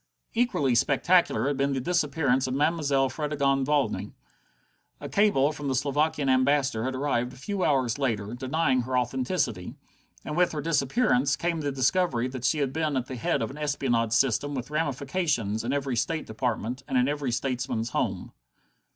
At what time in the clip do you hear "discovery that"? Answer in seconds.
11.71-12.45